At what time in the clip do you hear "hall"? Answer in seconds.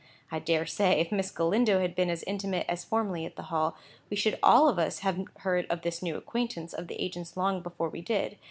3.53-3.77